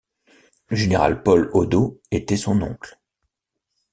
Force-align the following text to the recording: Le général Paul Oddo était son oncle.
Le 0.69 0.77
général 0.77 1.21
Paul 1.21 1.51
Oddo 1.53 2.01
était 2.09 2.35
son 2.35 2.59
oncle. 2.63 2.99